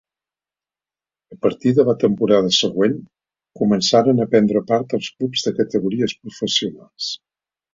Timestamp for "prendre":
4.33-4.65